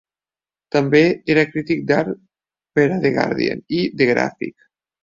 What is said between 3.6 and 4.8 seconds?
i "The Graphic".